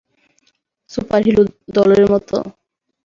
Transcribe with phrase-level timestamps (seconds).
[0.89, 1.43] Superhero
[1.75, 2.37] দলের মতো?